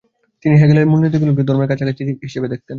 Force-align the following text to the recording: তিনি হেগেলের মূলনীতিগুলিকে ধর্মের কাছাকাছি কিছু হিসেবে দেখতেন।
তিনি 0.43 0.55
হেগেলের 0.61 0.89
মূলনীতিগুলিকে 0.91 1.43
ধর্মের 1.47 1.69
কাছাকাছি 1.71 2.01
কিছু 2.01 2.23
হিসেবে 2.23 2.47
দেখতেন। 2.47 2.69